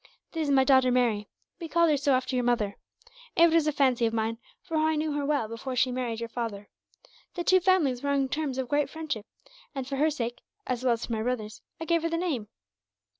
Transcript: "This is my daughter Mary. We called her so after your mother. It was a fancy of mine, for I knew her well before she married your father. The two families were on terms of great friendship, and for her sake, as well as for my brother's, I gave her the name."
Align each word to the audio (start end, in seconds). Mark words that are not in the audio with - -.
"This 0.31 0.47
is 0.47 0.51
my 0.51 0.63
daughter 0.63 0.89
Mary. 0.91 1.27
We 1.59 1.67
called 1.67 1.91
her 1.91 1.95
so 1.97 2.13
after 2.15 2.35
your 2.35 2.41
mother. 2.43 2.75
It 3.35 3.51
was 3.51 3.67
a 3.67 3.71
fancy 3.71 4.07
of 4.07 4.15
mine, 4.15 4.39
for 4.63 4.75
I 4.77 4.95
knew 4.95 5.11
her 5.11 5.23
well 5.23 5.47
before 5.47 5.75
she 5.75 5.91
married 5.91 6.19
your 6.19 6.27
father. 6.29 6.69
The 7.35 7.43
two 7.43 7.59
families 7.59 8.01
were 8.01 8.09
on 8.09 8.27
terms 8.27 8.57
of 8.57 8.67
great 8.67 8.89
friendship, 8.89 9.27
and 9.75 9.87
for 9.87 9.97
her 9.97 10.09
sake, 10.09 10.41
as 10.65 10.83
well 10.83 10.93
as 10.93 11.05
for 11.05 11.13
my 11.13 11.21
brother's, 11.21 11.61
I 11.79 11.85
gave 11.85 12.01
her 12.01 12.09
the 12.09 12.17
name." 12.17 12.47